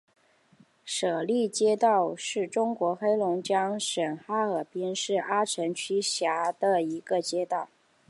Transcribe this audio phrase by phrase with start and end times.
[0.83, 7.69] 舍利街道是中国黑龙江省哈尔滨市阿城区下辖的一个街道。